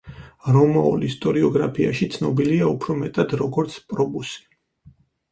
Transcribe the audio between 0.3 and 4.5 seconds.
რომაულ ისტორიოგრაფიაში ცნობილია უფრო მეტად, როგორც პრობუსი.